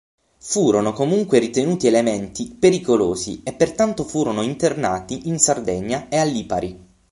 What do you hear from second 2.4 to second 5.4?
pericolosi, e pertanto furono internati in